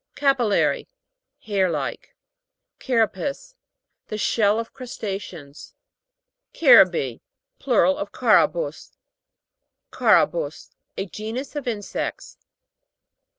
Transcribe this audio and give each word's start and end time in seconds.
CAPIL'LARY. 0.15 0.89
Hair 1.45 1.69
like. 1.69 2.15
CA'RAPACE, 2.79 3.53
The 4.07 4.17
shell 4.17 4.59
of 4.59 4.73
crusta 4.73 5.19
ceans, 5.19 5.75
CA'RABI. 6.55 7.21
Plural 7.59 7.99
of 7.99 8.11
Carabus. 8.11 8.97
CA'RABUS. 9.91 10.71
A 10.97 11.05
genus 11.05 11.55
of 11.55 11.67
insects. 11.67 12.39